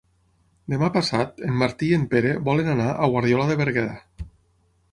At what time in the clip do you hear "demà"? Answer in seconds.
0.73-0.87